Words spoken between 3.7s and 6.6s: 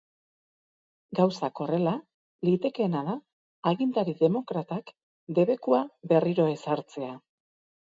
agintari demokratak debekua berriro